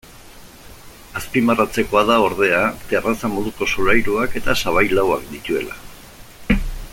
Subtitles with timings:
[1.19, 2.61] Azpimarratzekoa da, ordea,
[2.93, 5.79] terraza moduko solairuak eta sabai lauak dituela.